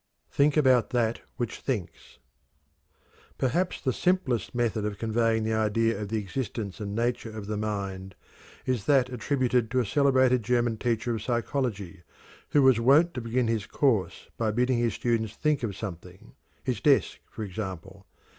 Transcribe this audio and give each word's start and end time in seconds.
"THINK 0.31 0.57
ABOUT 0.57 0.89
THAT 0.89 1.21
WHICH 1.37 1.59
THINKS." 1.59 2.17
Perhaps 3.37 3.81
the 3.81 3.93
simplest 3.93 4.55
method 4.55 4.83
of 4.83 4.97
conveying 4.97 5.43
the 5.43 5.53
idea 5.53 6.01
of 6.01 6.09
the 6.09 6.17
existence 6.17 6.79
and 6.79 6.95
nature 6.95 7.29
of 7.29 7.45
the 7.45 7.55
mind 7.55 8.15
is 8.65 8.85
that 8.85 9.09
attributed 9.11 9.69
to 9.69 9.79
a 9.79 9.85
celebrated 9.85 10.41
German 10.41 10.77
teacher 10.77 11.13
of 11.13 11.21
psychology 11.21 12.01
who 12.49 12.63
was 12.63 12.79
wont 12.79 13.13
to 13.13 13.21
begin 13.21 13.47
his 13.47 13.67
course 13.67 14.27
by 14.37 14.49
bidding 14.49 14.79
his 14.79 14.95
students 14.95 15.33
think 15.35 15.61
of 15.61 15.77
something, 15.77 16.33
his 16.63 16.81
desk, 16.81 17.19
for 17.29 17.43
example. 17.43 18.07